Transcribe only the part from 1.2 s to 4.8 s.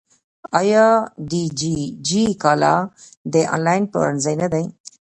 دیجیجی کالا د انلاین پلورنځی نه دی؟